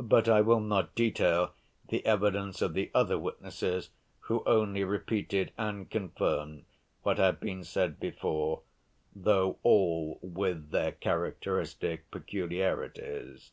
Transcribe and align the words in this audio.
But 0.00 0.28
I 0.28 0.40
will 0.40 0.58
not 0.58 0.96
detail 0.96 1.52
the 1.88 2.04
evidence 2.04 2.60
of 2.60 2.74
the 2.74 2.90
other 2.92 3.16
witnesses, 3.16 3.90
who 4.22 4.42
only 4.44 4.82
repeated 4.82 5.52
and 5.56 5.88
confirmed 5.88 6.64
what 7.04 7.18
had 7.18 7.38
been 7.38 7.62
said 7.62 8.00
before, 8.00 8.62
though 9.14 9.58
all 9.62 10.18
with 10.20 10.70
their 10.72 10.90
characteristic 10.90 12.10
peculiarities. 12.10 13.52